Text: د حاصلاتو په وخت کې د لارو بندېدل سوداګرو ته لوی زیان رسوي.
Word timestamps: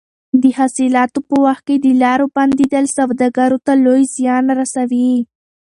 د 0.41 0.43
حاصلاتو 0.57 1.19
په 1.29 1.35
وخت 1.45 1.63
کې 1.67 1.75
د 1.79 1.87
لارو 2.03 2.25
بندېدل 2.35 2.85
سوداګرو 2.97 3.57
ته 3.65 3.73
لوی 3.85 4.03
زیان 4.15 4.45
رسوي. 4.59 5.11